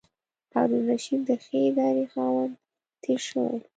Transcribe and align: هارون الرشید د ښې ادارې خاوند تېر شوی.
هارون 0.53 0.79
الرشید 0.85 1.21
د 1.29 1.31
ښې 1.43 1.57
ادارې 1.69 2.05
خاوند 2.13 2.53
تېر 3.03 3.19
شوی. 3.29 3.57